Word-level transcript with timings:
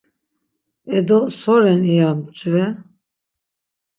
E 0.97 0.99
do 1.07 1.19
so 1.39 1.53
ren 1.63 1.81
iya 1.93 2.09
mcve... 2.19 2.65